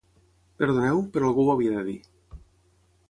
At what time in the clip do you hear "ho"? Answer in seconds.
1.45-1.53